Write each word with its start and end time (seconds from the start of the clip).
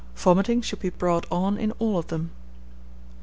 Vomiting 0.15 0.63
should 0.63 0.79
be 0.79 0.89
brought 0.89 1.27
on 1.31 1.59
in 1.59 1.73
all 1.73 1.95
of 1.99 2.07
them. 2.07 2.31